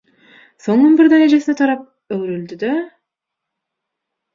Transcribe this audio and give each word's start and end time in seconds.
Soňam 0.65 0.95
birden 1.01 1.21
ejesine 1.27 1.55
tarap 1.61 1.85
öwrüldi-de: 2.09 2.91